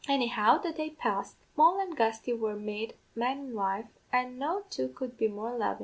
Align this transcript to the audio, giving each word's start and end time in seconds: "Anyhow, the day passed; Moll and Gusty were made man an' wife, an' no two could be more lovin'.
"Anyhow, 0.07 0.57
the 0.57 0.71
day 0.71 0.89
passed; 0.89 1.37
Moll 1.55 1.79
and 1.79 1.95
Gusty 1.95 2.33
were 2.33 2.55
made 2.55 2.95
man 3.13 3.37
an' 3.37 3.53
wife, 3.53 3.85
an' 4.11 4.39
no 4.39 4.63
two 4.67 4.87
could 4.87 5.15
be 5.15 5.27
more 5.27 5.55
lovin'. 5.55 5.79